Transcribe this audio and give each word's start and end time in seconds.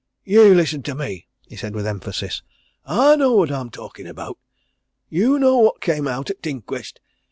"Ye 0.25 0.39
listen 0.55 0.81
to 0.81 0.95
me!" 0.95 1.27
he 1.47 1.55
said 1.55 1.75
with 1.75 1.85
emphasis. 1.85 2.41
"I 2.85 3.15
know 3.15 3.33
what 3.35 3.51
I'm 3.51 3.69
talking 3.69 4.07
about. 4.07 4.39
Ye 5.09 5.27
know 5.37 5.59
what 5.59 5.79
came 5.79 6.07
out 6.07 6.31
at 6.31 6.41
t' 6.41 6.49
inquest. 6.49 6.99